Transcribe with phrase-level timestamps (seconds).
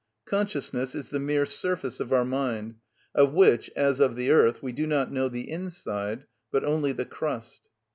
[0.25, 2.77] Consciousness is the mere surface of our mind,
[3.13, 7.05] of which, as of the earth, we do not know the inside, but only the
[7.05, 7.69] crust.